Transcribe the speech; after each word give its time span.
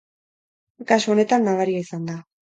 Kasu 0.91 1.13
honetan, 1.15 1.45
nabaria 1.49 1.83
izan 1.83 2.09
da. 2.13 2.17